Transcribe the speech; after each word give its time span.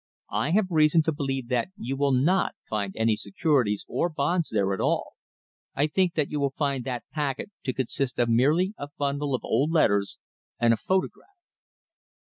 I 0.33 0.49
have 0.49 0.65
reason 0.71 1.03
to 1.03 1.11
believe 1.11 1.47
that 1.49 1.67
you 1.77 1.95
will 1.95 2.11
not 2.11 2.55
find 2.67 2.95
any 2.97 3.15
securities 3.15 3.85
or 3.87 4.09
bonds 4.09 4.49
there 4.49 4.73
at 4.73 4.81
all! 4.81 5.11
I 5.75 5.85
believe 5.85 6.13
that 6.15 6.31
you 6.31 6.39
will 6.39 6.53
find 6.57 6.83
that 6.85 7.03
packet 7.13 7.51
to 7.65 7.71
consist 7.73 8.17
of 8.17 8.27
merely 8.27 8.73
a 8.79 8.87
bundle 8.97 9.35
of 9.35 9.45
old 9.45 9.69
letters 9.71 10.17
and 10.59 10.73
a 10.73 10.77
photograph!" 10.77 11.27